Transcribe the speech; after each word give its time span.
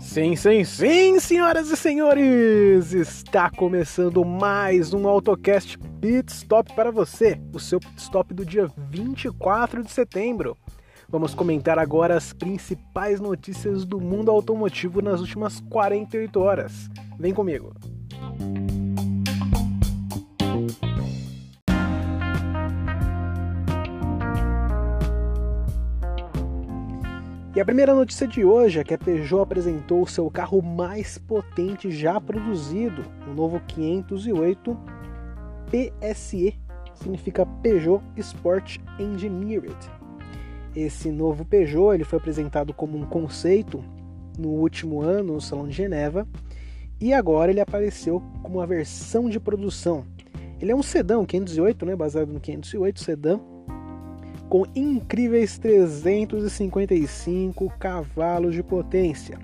Sim, 0.00 0.34
sim, 0.34 0.64
sim, 0.64 1.20
senhoras 1.20 1.70
e 1.70 1.76
senhores! 1.76 2.92
Está 2.92 3.48
começando 3.48 4.24
mais 4.24 4.92
um 4.92 5.06
AutoCast 5.06 5.78
Pit 6.00 6.32
Stop 6.32 6.74
para 6.74 6.90
você, 6.90 7.40
o 7.54 7.60
seu 7.60 7.78
pit 7.78 7.94
stop 7.96 8.34
do 8.34 8.44
dia 8.44 8.68
24 8.90 9.84
de 9.84 9.90
setembro. 9.92 10.56
Vamos 11.08 11.32
comentar 11.32 11.78
agora 11.78 12.16
as 12.16 12.32
principais 12.32 13.20
notícias 13.20 13.84
do 13.84 14.00
mundo 14.00 14.32
automotivo 14.32 15.00
nas 15.00 15.20
últimas 15.20 15.60
48 15.70 16.40
horas. 16.40 16.90
Vem 17.16 17.32
comigo! 17.32 17.72
E 27.52 27.60
a 27.60 27.64
primeira 27.64 27.92
notícia 27.92 28.28
de 28.28 28.44
hoje 28.44 28.78
é 28.78 28.84
que 28.84 28.94
a 28.94 28.98
Peugeot 28.98 29.42
apresentou 29.42 30.02
o 30.02 30.06
seu 30.06 30.30
carro 30.30 30.62
mais 30.62 31.18
potente 31.18 31.90
já 31.90 32.20
produzido, 32.20 33.02
o 33.26 33.34
novo 33.34 33.60
508 33.66 34.78
PSE, 35.68 36.56
significa 36.94 37.44
Peugeot 37.44 38.04
Sport 38.18 38.78
Engineered. 39.00 39.76
Esse 40.76 41.10
novo 41.10 41.44
Peugeot 41.44 41.92
ele 41.92 42.04
foi 42.04 42.20
apresentado 42.20 42.72
como 42.72 42.96
um 42.96 43.04
conceito 43.04 43.82
no 44.38 44.50
último 44.50 45.02
ano 45.02 45.34
no 45.34 45.40
Salão 45.40 45.66
de 45.66 45.74
Geneva 45.74 46.28
e 47.00 47.12
agora 47.12 47.50
ele 47.50 47.60
apareceu 47.60 48.22
como 48.44 48.58
uma 48.58 48.66
versão 48.66 49.28
de 49.28 49.40
produção. 49.40 50.04
Ele 50.60 50.70
é 50.70 50.76
um 50.76 50.84
sedã, 50.84 51.24
508, 51.24 51.84
né, 51.84 51.96
baseado 51.96 52.32
no 52.32 52.38
508 52.38 53.00
sedã, 53.00 53.40
com 54.50 54.66
incríveis 54.74 55.56
355 55.58 57.72
cavalos 57.78 58.54
de 58.54 58.62
potência. 58.64 59.38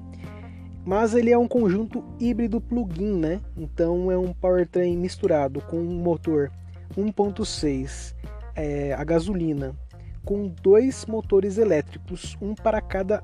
Mas 0.85 1.15
ele 1.15 1.31
é 1.31 1.39
um 1.39 1.47
conjunto 1.47 2.03
híbrido 2.19 2.61
plug-in, 2.61 3.17
né? 3.17 3.41
Então 3.57 4.11
é 4.11 4.19
um 4.19 4.33
powertrain 4.33 4.97
misturado 4.97 5.61
com 5.61 5.79
um 5.79 6.03
motor 6.03 6.51
1.6 6.99 8.17
é, 8.57 8.95
a 8.95 9.05
gasolina, 9.05 9.77
com 10.25 10.49
dois 10.49 11.07
motores 11.07 11.57
elétricos, 11.57 12.37
um 12.43 12.53
para 12.55 12.81
cada 12.81 13.23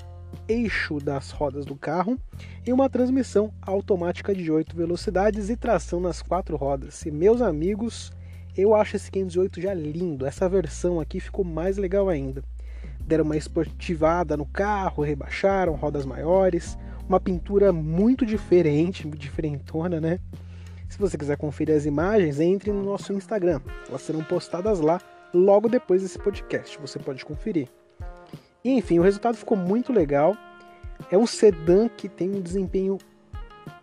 eixo 0.48 0.98
das 0.98 1.32
rodas 1.32 1.64
do 1.64 1.74
carro 1.74 2.16
e 2.64 2.72
uma 2.72 2.88
transmissão 2.88 3.52
automática 3.60 4.32
de 4.32 4.52
8 4.52 4.76
velocidades 4.76 5.50
e 5.50 5.56
tração 5.56 5.98
nas 6.00 6.22
quatro 6.22 6.56
rodas. 6.56 7.04
E 7.04 7.10
meus 7.10 7.42
amigos, 7.42 8.12
eu 8.56 8.74
acho 8.74 8.96
esse 8.96 9.10
508 9.10 9.60
já 9.60 9.72
lindo. 9.72 10.26
Essa 10.26 10.48
versão 10.48 11.00
aqui 11.00 11.20
ficou 11.20 11.44
mais 11.44 11.76
legal 11.78 12.08
ainda. 12.08 12.42
Deram 13.00 13.24
uma 13.24 13.36
esportivada 13.36 14.36
no 14.36 14.46
carro, 14.46 15.02
rebaixaram 15.02 15.74
rodas 15.74 16.04
maiores, 16.04 16.78
uma 17.08 17.18
pintura 17.18 17.72
muito 17.72 18.24
diferente, 18.26 19.08
diferentona, 19.08 20.00
né? 20.00 20.20
Se 20.88 20.98
você 20.98 21.16
quiser 21.16 21.36
conferir 21.36 21.74
as 21.74 21.86
imagens, 21.86 22.38
entre 22.38 22.70
no 22.70 22.82
nosso 22.82 23.12
Instagram. 23.12 23.60
Elas 23.88 24.02
serão 24.02 24.22
postadas 24.22 24.80
lá 24.80 25.00
logo 25.32 25.68
depois 25.68 26.02
desse 26.02 26.18
podcast. 26.18 26.78
Você 26.78 26.98
pode 26.98 27.24
conferir. 27.24 27.68
Enfim, 28.64 28.98
o 28.98 29.02
resultado 29.02 29.36
ficou 29.36 29.56
muito 29.56 29.92
legal. 29.92 30.36
É 31.10 31.16
um 31.16 31.26
sedã 31.26 31.88
que 31.88 32.08
tem 32.08 32.30
um 32.30 32.40
desempenho 32.40 32.98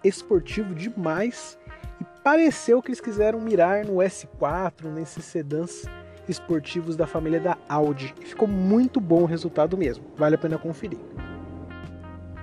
esportivo 0.03 0.73
demais 0.73 1.57
e 1.99 2.05
pareceu 2.23 2.81
que 2.81 2.89
eles 2.89 3.01
quiseram 3.01 3.39
mirar 3.39 3.85
no 3.85 3.95
S4, 3.95 4.85
nesses 4.85 5.25
sedãs 5.25 5.85
esportivos 6.27 6.95
da 6.95 7.07
família 7.07 7.39
da 7.39 7.57
Audi. 7.67 8.13
E 8.21 8.25
ficou 8.25 8.47
muito 8.47 8.99
bom 9.01 9.23
o 9.23 9.25
resultado 9.25 9.77
mesmo, 9.77 10.05
vale 10.15 10.35
a 10.35 10.37
pena 10.37 10.57
conferir. 10.57 10.99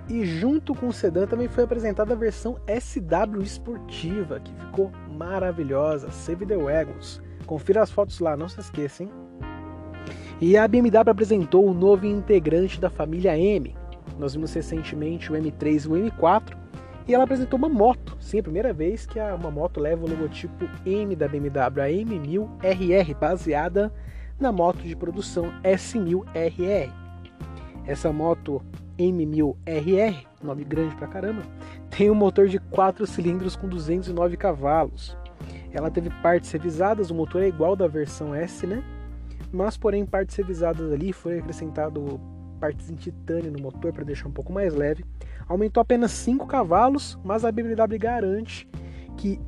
E 0.08 0.24
junto 0.24 0.74
com 0.74 0.86
o 0.86 0.92
sedã 0.92 1.26
também 1.26 1.48
foi 1.48 1.64
apresentada 1.64 2.12
a 2.12 2.16
versão 2.16 2.56
SW 2.68 3.42
esportiva, 3.42 4.38
que 4.38 4.52
ficou 4.54 4.92
maravilhosa, 5.10 6.10
Save 6.10 6.46
the 6.46 6.56
Wagons. 6.56 7.20
Confira 7.44 7.82
as 7.82 7.90
fotos 7.90 8.20
lá, 8.20 8.36
não 8.36 8.48
se 8.48 8.60
esqueçam. 8.60 9.10
E 10.40 10.56
a 10.56 10.68
BMW 10.68 11.10
apresentou 11.10 11.66
o 11.66 11.74
novo 11.74 12.06
integrante 12.06 12.80
da 12.80 12.90
família 12.90 13.36
M. 13.36 13.74
Nós 14.18 14.34
vimos 14.34 14.52
recentemente 14.52 15.32
o 15.32 15.34
M3 15.34 15.84
e 15.84 15.88
o 15.88 16.10
M4, 16.10 16.56
e 17.06 17.14
ela 17.14 17.24
apresentou 17.24 17.58
uma 17.58 17.68
moto. 17.68 18.16
Sim, 18.20 18.40
a 18.40 18.42
primeira 18.42 18.72
vez 18.72 19.06
que 19.06 19.18
uma 19.20 19.50
moto 19.50 19.80
leva 19.80 20.04
o 20.04 20.08
logotipo 20.08 20.68
M 20.84 21.14
da 21.14 21.28
BMW, 21.28 21.80
a 21.80 21.88
M1000RR, 21.88 23.16
baseada 23.18 23.92
na 24.38 24.50
moto 24.50 24.82
de 24.82 24.96
produção 24.96 25.52
S1000RR. 25.62 26.90
Essa 27.86 28.12
moto 28.12 28.60
M1000RR, 28.98 30.26
nome 30.42 30.64
grande 30.64 30.94
pra 30.96 31.06
caramba, 31.06 31.42
tem 31.90 32.10
um 32.10 32.14
motor 32.14 32.48
de 32.48 32.58
4 32.58 33.06
cilindros 33.06 33.54
com 33.54 33.68
209 33.68 34.36
cavalos. 34.36 35.16
Ela 35.72 35.90
teve 35.90 36.10
partes 36.22 36.50
revisadas, 36.50 37.10
o 37.10 37.14
motor 37.14 37.42
é 37.42 37.48
igual 37.48 37.76
da 37.76 37.86
versão 37.86 38.34
S, 38.34 38.66
né? 38.66 38.82
Mas, 39.52 39.76
porém, 39.76 40.04
partes 40.04 40.34
revisadas 40.34 40.90
ali 40.92 41.12
foi 41.12 41.38
acrescentado 41.38 42.20
partes 42.56 42.90
em 42.90 42.94
titânio 42.94 43.52
no 43.52 43.60
motor 43.60 43.92
para 43.92 44.04
deixar 44.04 44.28
um 44.28 44.32
pouco 44.32 44.52
mais 44.52 44.74
leve. 44.74 45.04
Aumentou 45.48 45.80
apenas 45.80 46.10
5 46.12 46.46
cavalos, 46.46 47.18
mas 47.24 47.44
a 47.44 47.52
BMW 47.52 47.98
garante 47.98 48.68
que 49.16 49.40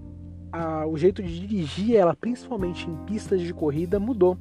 a, 0.53 0.87
o 0.87 0.97
jeito 0.97 1.23
de 1.23 1.47
dirigir 1.47 1.97
ela, 1.97 2.15
principalmente 2.15 2.89
em 2.89 2.97
pistas 3.05 3.41
de 3.41 3.53
corrida, 3.53 3.99
mudou. 3.99 4.39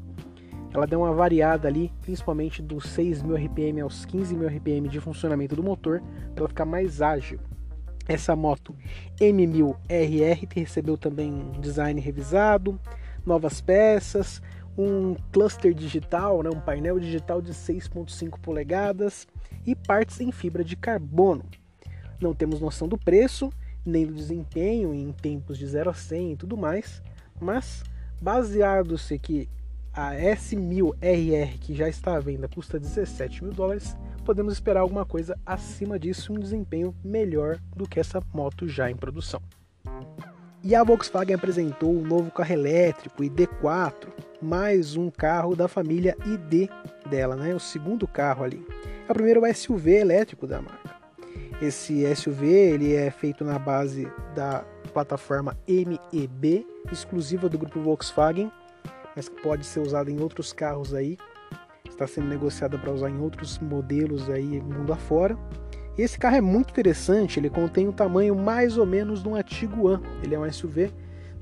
Ela 0.74 0.86
deu 0.86 1.00
uma 1.00 1.14
variada 1.14 1.68
ali, 1.68 1.92
principalmente 2.02 2.62
dos 2.62 2.86
6.000 2.86 3.46
RPM 3.46 3.82
aos 3.82 4.06
15.000 4.06 4.58
RPM 4.58 4.90
de 4.90 5.00
funcionamento 5.00 5.56
do 5.56 5.64
motor, 5.64 6.02
para 6.34 6.42
ela 6.42 6.50
ficar 6.50 6.66
mais 6.66 7.02
ágil. 7.02 7.40
Essa 8.08 8.36
moto 8.36 8.76
M1000RR 9.20 10.48
recebeu 10.54 10.98
também 10.98 11.34
um 11.34 11.60
design 11.60 12.00
revisado, 12.00 12.80
novas 13.26 13.60
peças, 13.60 14.42
um 14.78 15.16
cluster 15.32 15.74
digital, 15.74 16.44
né, 16.44 16.50
um 16.50 16.60
painel 16.60 17.00
digital 17.00 17.42
de 17.42 17.52
6.5 17.52 18.40
polegadas 18.40 19.28
e 19.66 19.76
partes 19.76 20.22
em 20.22 20.32
fibra 20.32 20.64
de 20.64 20.76
carbono. 20.76 21.44
Não 22.22 22.34
temos 22.34 22.62
noção 22.62 22.88
do 22.88 22.98
preço, 22.98 23.52
nem 23.86 24.06
do 24.06 24.14
desempenho 24.14 24.94
em 24.94 25.12
tempos 25.12 25.58
de 25.58 25.66
0 25.66 25.90
a 25.90 25.94
100 25.94 26.34
e 26.34 26.36
tudo 26.36 26.56
mais, 26.56 27.02
mas 27.40 27.84
baseado-se 28.22 29.18
que 29.18 29.50
a 29.94 30.14
S1000RR 30.14 31.58
que 31.60 31.74
já 31.74 31.90
está 31.90 32.16
à 32.16 32.20
venda 32.20 32.48
custa 32.48 32.80
17 32.80 33.44
mil 33.44 33.54
dólares, 33.54 33.98
podemos 34.24 34.54
esperar 34.54 34.82
alguma 34.82 35.06
coisa 35.06 35.36
acima 35.44 35.98
disso, 35.98 36.34
um 36.34 36.40
desempenho 36.40 36.94
melhor 37.04 37.60
do 37.76 37.88
que 37.88 38.00
essa 38.00 38.22
moto 38.32 38.68
já 38.68 38.92
em 38.92 38.96
produção. 38.96 39.42
E 40.64 40.76
a 40.76 40.84
Volkswagen 40.84 41.36
apresentou 41.36 41.90
o 41.94 42.00
um 42.00 42.06
novo 42.06 42.30
carro 42.30 42.52
elétrico, 42.52 43.24
o 43.24 43.26
ID4, 43.26 44.10
mais 44.42 44.96
um 44.96 45.10
carro 45.10 45.56
da 45.56 45.68
família 45.68 46.16
ID 46.26 46.70
dela, 47.10 47.36
né? 47.36 47.56
O 47.56 47.60
segundo 47.60 48.08
carro 48.08 48.44
ali. 48.44 48.66
É 49.08 49.12
o 49.12 49.16
primeiro 49.16 49.42
SUV 49.54 49.96
elétrico 49.96 50.46
da 50.46 50.62
marca. 50.62 50.96
Esse 51.62 52.04
SUV 52.16 52.46
ele 52.46 52.94
é 52.94 53.10
feito 53.10 53.44
na 53.44 53.58
base 53.58 54.08
da 54.36 54.64
plataforma 54.94 55.58
MEB, 55.68 56.68
exclusiva 56.92 57.50
do 57.50 57.58
grupo 57.58 57.80
Volkswagen, 57.80 58.52
mas 59.16 59.28
que 59.28 59.42
pode 59.42 59.66
ser 59.66 59.80
usada 59.80 60.12
em 60.12 60.22
outros 60.22 60.54
carros 60.54 60.94
aí. 60.94 61.18
Está 61.90 62.06
sendo 62.06 62.28
negociada 62.28 62.78
para 62.78 62.92
usar 62.92 63.10
em 63.10 63.20
outros 63.20 63.58
modelos 63.58 64.30
aí 64.30 64.62
mundo 64.62 64.94
afora. 64.94 65.36
Esse 65.98 66.20
carro 66.20 66.36
é 66.36 66.42
muito 66.42 66.70
interessante, 66.70 67.40
ele 67.40 67.50
contém 67.50 67.88
o 67.88 67.94
tamanho 67.94 68.36
mais 68.36 68.78
ou 68.78 68.86
menos 68.86 69.24
de 69.24 69.28
um 69.28 69.42
Tiguan. 69.42 70.00
Ele 70.24 70.36
é 70.36 70.40
um 70.40 70.52
SUV 70.52 70.94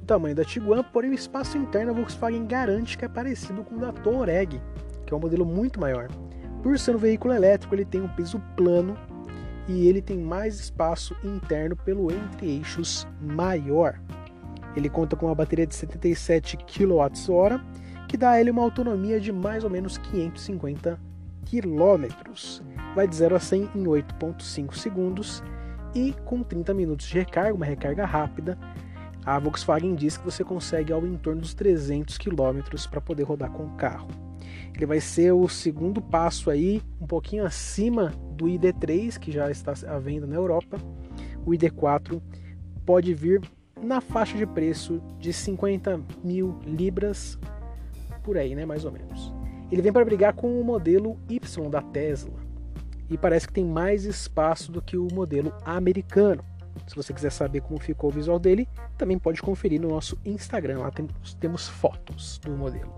do 0.06 0.08
tamanho 0.08 0.36
da 0.36 0.46
Tiguan, 0.46 0.84
porém 0.84 1.10
o 1.10 1.16
espaço 1.16 1.58
interno 1.58 1.92
a 1.92 1.96
Volkswagen 1.96 2.46
garante 2.46 2.96
que 2.96 3.04
é 3.04 3.08
parecido 3.08 3.64
com 3.64 3.76
o 3.76 3.80
da 3.80 3.92
Touareg, 3.92 4.62
que 5.04 5.14
é 5.14 5.18
um 5.18 5.20
modelo 5.20 5.44
muito 5.44 5.80
maior. 5.80 6.08
Por 6.62 6.78
ser 6.78 6.96
um 6.96 7.00
veículo 7.00 7.34
elétrico, 7.34 7.74
ele 7.74 7.86
tem 7.86 8.02
um 8.02 8.08
peso 8.10 8.40
plano 8.56 8.96
e 9.68 9.88
ele 9.88 10.02
tem 10.02 10.18
mais 10.18 10.60
espaço 10.60 11.16
interno 11.24 11.76
pelo 11.76 12.12
entre-eixos 12.12 13.08
maior. 13.20 14.00
Ele 14.76 14.90
conta 14.90 15.16
com 15.16 15.26
uma 15.26 15.36
bateria 15.36 15.66
de 15.66 15.74
77 15.74 16.58
kWh, 16.58 17.60
que 18.08 18.16
dá 18.16 18.32
a 18.32 18.40
ele 18.40 18.52
uma 18.52 18.62
autonomia 18.62 19.20
de 19.20 19.32
mais 19.32 19.64
ou 19.64 19.70
menos 19.70 19.98
550 19.98 21.00
km 21.46 22.06
vai 22.96 23.08
de 23.08 23.16
0 23.16 23.36
a 23.36 23.40
100 23.40 23.70
em 23.76 23.84
8,5 23.84 24.76
segundos 24.76 25.44
e 25.94 26.14
com 26.26 26.44
30 26.44 26.74
minutos 26.74 27.08
de 27.08 27.16
recarga, 27.16 27.54
uma 27.54 27.66
recarga 27.66 28.06
rápida, 28.06 28.58
a 29.26 29.40
Volkswagen 29.40 29.96
diz 29.96 30.18
que 30.18 30.24
você 30.26 30.44
consegue 30.44 30.94
ao 30.94 31.06
entorno 31.06 31.42
dos 31.42 31.54
300 31.54 32.18
km 32.18 32.60
para 32.90 33.02
poder 33.02 33.24
rodar 33.24 33.52
com 33.52 33.66
o 33.66 33.76
carro. 33.76 34.08
Ele 34.74 34.86
vai 34.86 35.00
ser 35.00 35.32
o 35.32 35.48
segundo 35.48 36.02
passo 36.02 36.50
aí, 36.50 36.82
um 37.02 37.08
pouquinho 37.08 37.46
acima 37.46 38.14
do 38.36 38.46
ID3, 38.46 39.18
que 39.18 39.32
já 39.32 39.50
está 39.50 39.74
à 39.88 39.98
venda 39.98 40.28
na 40.28 40.36
Europa. 40.36 40.78
O 41.46 41.52
ID4 41.52 42.22
pode 42.86 43.14
vir 43.14 43.42
na 43.82 44.00
faixa 44.00 44.38
de 44.38 44.46
preço 44.46 45.02
de 45.20 45.34
50 45.34 46.00
mil 46.24 46.60
libras, 46.66 47.40
por 48.24 48.38
aí, 48.38 48.54
né, 48.54 48.66
mais 48.66 48.86
ou 48.86 48.92
menos. 48.92 49.34
Ele 49.72 49.82
vem 49.82 49.92
para 49.92 50.06
brigar 50.06 50.34
com 50.34 50.60
o 50.60 50.64
modelo 50.64 51.18
Y 51.30 51.70
da 51.70 51.82
Tesla 51.82 52.34
e 53.10 53.18
parece 53.18 53.48
que 53.48 53.54
tem 53.54 53.66
mais 53.66 54.06
espaço 54.06 54.72
do 54.72 54.82
que 54.82 54.98
o 54.98 55.08
modelo 55.14 55.54
americano. 55.64 56.44
Se 56.88 56.96
você 56.96 57.14
quiser 57.14 57.32
saber 57.32 57.62
como 57.62 57.80
ficou 57.80 58.10
o 58.10 58.14
visual 58.14 58.40
dele, 58.40 58.68
também 58.98 59.18
pode 59.18 59.42
conferir 59.42 59.82
no 59.82 59.90
nosso 59.90 60.18
Instagram, 60.26 60.80
lá 60.80 60.92
temos, 61.40 61.68
fotos 61.68 62.38
do 62.40 62.52
modelo. 62.52 62.94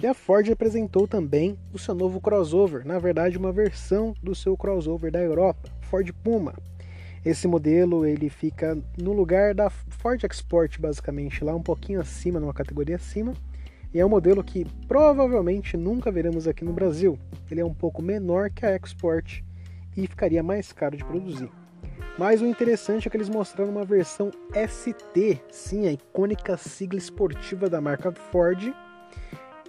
E 0.00 0.06
a 0.06 0.14
Ford 0.14 0.48
apresentou 0.50 1.08
também 1.08 1.58
o 1.72 1.78
seu 1.78 1.94
novo 1.94 2.20
crossover, 2.20 2.86
na 2.86 2.98
verdade 2.98 3.36
uma 3.36 3.50
versão 3.50 4.14
do 4.22 4.34
seu 4.34 4.56
crossover 4.56 5.10
da 5.10 5.20
Europa, 5.20 5.68
Ford 5.82 6.12
Puma. 6.22 6.54
Esse 7.24 7.48
modelo 7.48 8.06
ele 8.06 8.30
fica 8.30 8.78
no 8.96 9.12
lugar 9.12 9.54
da 9.54 9.68
Ford 9.68 10.22
Export, 10.22 10.78
basicamente, 10.80 11.42
lá 11.42 11.54
um 11.54 11.62
pouquinho 11.62 12.00
acima, 12.00 12.38
numa 12.38 12.54
categoria 12.54 12.94
acima, 12.94 13.34
e 13.92 13.98
é 13.98 14.06
um 14.06 14.08
modelo 14.08 14.44
que 14.44 14.64
provavelmente 14.86 15.76
nunca 15.76 16.12
veremos 16.12 16.46
aqui 16.46 16.64
no 16.64 16.72
Brasil. 16.72 17.18
Ele 17.50 17.60
é 17.60 17.64
um 17.64 17.74
pouco 17.74 18.00
menor 18.00 18.50
que 18.50 18.64
a 18.64 18.76
Export 18.76 19.42
e 19.96 20.06
ficaria 20.06 20.42
mais 20.42 20.72
caro 20.72 20.96
de 20.96 21.04
produzir. 21.04 21.50
Mas 22.18 22.42
o 22.42 22.46
interessante 22.46 23.06
é 23.06 23.10
que 23.10 23.16
eles 23.16 23.28
mostraram 23.28 23.70
uma 23.70 23.84
versão 23.84 24.32
ST, 24.52 25.40
sim, 25.52 25.86
a 25.86 25.92
icônica 25.92 26.56
sigla 26.56 26.98
esportiva 26.98 27.70
da 27.70 27.80
marca 27.80 28.10
Ford, 28.10 28.74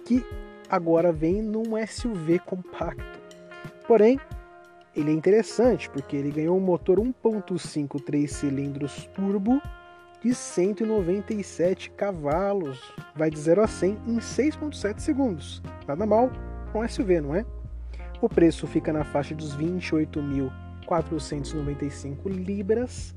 que 0.04 0.26
agora 0.68 1.12
vem 1.12 1.40
num 1.40 1.74
SUV 1.86 2.40
compacto. 2.40 3.20
Porém, 3.86 4.18
ele 4.96 5.12
é 5.12 5.14
interessante 5.14 5.88
porque 5.88 6.16
ele 6.16 6.32
ganhou 6.32 6.56
um 6.56 6.60
motor 6.60 6.98
1.5 6.98 8.02
3 8.04 8.28
cilindros 8.28 9.08
turbo 9.14 9.62
de 10.20 10.34
197 10.34 11.90
cavalos. 11.92 12.80
Vai 13.14 13.30
de 13.30 13.38
0 13.38 13.62
a 13.62 13.68
100 13.68 13.90
em 14.08 14.16
6,7 14.16 14.98
segundos. 14.98 15.62
Nada 15.86 16.04
mal 16.04 16.28
um 16.74 16.86
SUV, 16.86 17.20
não 17.20 17.34
é? 17.34 17.44
O 18.20 18.28
preço 18.28 18.66
fica 18.66 18.92
na 18.92 19.04
faixa 19.04 19.36
dos 19.36 19.54
28.495 20.90 22.28
libras 22.28 23.14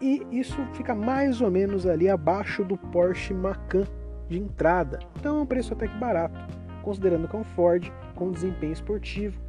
e 0.00 0.26
isso 0.30 0.56
fica 0.74 0.94
mais 0.94 1.40
ou 1.40 1.50
menos 1.50 1.86
ali 1.86 2.08
abaixo 2.08 2.64
do 2.64 2.76
Porsche 2.76 3.34
Macan 3.34 3.84
de 4.28 4.38
entrada. 4.38 4.98
Então 5.18 5.38
é 5.38 5.42
um 5.42 5.46
preço 5.46 5.72
até 5.72 5.88
que 5.88 5.96
barato, 5.96 6.38
considerando 6.82 7.26
que 7.26 7.34
é 7.34 7.38
um 7.38 7.44
Ford 7.44 7.90
com 8.14 8.30
desempenho 8.30 8.72
esportivo. 8.72 9.40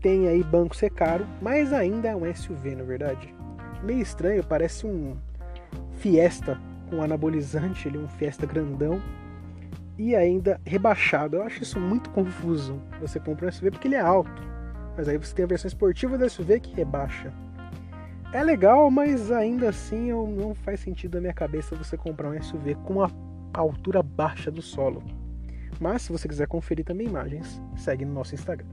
Tem 0.00 0.28
aí 0.28 0.42
banco 0.42 0.76
ser 0.76 0.90
caro, 0.90 1.26
mas 1.40 1.72
ainda 1.72 2.08
é 2.08 2.16
um 2.16 2.32
SUV, 2.34 2.76
na 2.76 2.84
verdade. 2.84 3.34
Meio 3.82 4.00
estranho, 4.00 4.44
parece 4.44 4.86
um 4.86 5.16
Fiesta 5.92 6.58
com 6.88 7.02
anabolizante, 7.02 7.88
ele 7.88 7.98
é 7.98 8.00
um 8.00 8.08
Fiesta 8.08 8.46
grandão 8.46 9.00
e 9.96 10.14
ainda 10.14 10.60
rebaixado. 10.64 11.36
Eu 11.36 11.42
acho 11.42 11.62
isso 11.62 11.80
muito 11.80 12.10
confuso. 12.10 12.80
Você 13.00 13.18
compra 13.18 13.48
um 13.48 13.52
SUV 13.52 13.72
porque 13.72 13.88
ele 13.88 13.96
é 13.96 14.00
alto, 14.00 14.47
mas 14.98 15.08
aí 15.08 15.16
você 15.16 15.32
tem 15.32 15.44
a 15.44 15.48
versão 15.48 15.68
esportiva 15.68 16.18
do 16.18 16.28
SUV 16.28 16.58
que 16.58 16.74
rebaixa. 16.74 17.32
É 18.32 18.42
legal, 18.42 18.90
mas 18.90 19.30
ainda 19.30 19.68
assim 19.68 20.10
eu, 20.10 20.26
não 20.26 20.56
faz 20.56 20.80
sentido 20.80 21.14
na 21.14 21.20
minha 21.20 21.32
cabeça 21.32 21.76
você 21.76 21.96
comprar 21.96 22.28
um 22.28 22.42
SUV 22.42 22.74
com 22.84 23.04
a 23.04 23.08
altura 23.54 24.02
baixa 24.02 24.50
do 24.50 24.60
solo. 24.60 25.00
Mas 25.78 26.02
se 26.02 26.10
você 26.10 26.26
quiser 26.26 26.48
conferir 26.48 26.84
também 26.84 27.06
imagens, 27.06 27.62
segue 27.76 28.04
no 28.04 28.12
nosso 28.12 28.34
Instagram. 28.34 28.66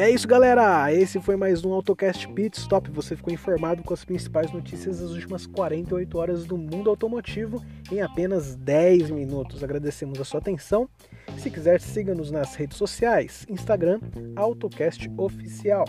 E 0.00 0.02
é 0.02 0.08
isso, 0.08 0.26
galera. 0.26 0.90
Esse 0.90 1.20
foi 1.20 1.36
mais 1.36 1.62
um 1.62 1.74
AutoCast 1.74 2.26
Pit 2.28 2.58
Stop. 2.58 2.90
Você 2.92 3.14
ficou 3.14 3.30
informado 3.30 3.82
com 3.82 3.92
as 3.92 4.02
principais 4.02 4.50
notícias 4.50 4.98
das 4.98 5.10
últimas 5.10 5.44
48 5.46 6.16
horas 6.16 6.46
do 6.46 6.56
mundo 6.56 6.88
automotivo 6.88 7.62
em 7.92 8.00
apenas 8.00 8.56
10 8.56 9.10
minutos. 9.10 9.62
Agradecemos 9.62 10.18
a 10.18 10.24
sua 10.24 10.40
atenção. 10.40 10.88
Se 11.36 11.50
quiser, 11.50 11.82
siga-nos 11.82 12.30
nas 12.30 12.54
redes 12.54 12.78
sociais: 12.78 13.44
Instagram, 13.46 14.00
AutoCast 14.36 15.06
Oficial. 15.18 15.84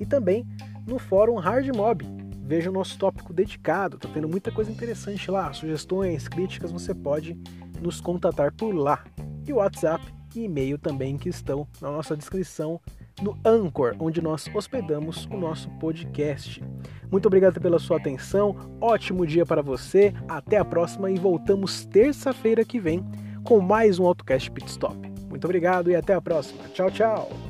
E 0.00 0.06
também 0.06 0.46
no 0.86 0.98
fórum 0.98 1.36
Hardmob. 1.36 2.06
Veja 2.42 2.70
o 2.70 2.72
nosso 2.72 2.98
tópico 2.98 3.34
dedicado, 3.34 3.98
tá 3.98 4.08
tendo 4.08 4.26
muita 4.26 4.50
coisa 4.50 4.72
interessante 4.72 5.30
lá. 5.30 5.52
Sugestões, 5.52 6.28
críticas, 6.28 6.72
você 6.72 6.94
pode 6.94 7.38
nos 7.78 8.00
contatar 8.00 8.54
por 8.54 8.74
lá. 8.74 9.04
E 9.46 9.52
o 9.52 9.56
WhatsApp 9.56 10.02
e 10.34 10.44
e-mail 10.44 10.78
também 10.78 11.18
que 11.18 11.28
estão 11.28 11.68
na 11.78 11.90
nossa 11.90 12.16
descrição 12.16 12.80
no 13.22 13.38
Anchor, 13.44 13.94
onde 13.98 14.20
nós 14.20 14.48
hospedamos 14.54 15.26
o 15.26 15.36
nosso 15.36 15.68
podcast. 15.78 16.62
Muito 17.10 17.26
obrigado 17.26 17.60
pela 17.60 17.78
sua 17.78 17.96
atenção, 17.96 18.56
ótimo 18.80 19.26
dia 19.26 19.44
para 19.44 19.62
você, 19.62 20.14
até 20.28 20.58
a 20.58 20.64
próxima 20.64 21.10
e 21.10 21.18
voltamos 21.18 21.84
terça-feira 21.84 22.64
que 22.64 22.78
vem 22.78 23.04
com 23.44 23.60
mais 23.60 23.98
um 23.98 24.06
AutoCast 24.06 24.50
Pit 24.50 24.68
Stop. 24.68 24.96
Muito 25.28 25.44
obrigado 25.44 25.90
e 25.90 25.96
até 25.96 26.14
a 26.14 26.20
próxima. 26.20 26.62
Tchau, 26.72 26.90
tchau! 26.90 27.49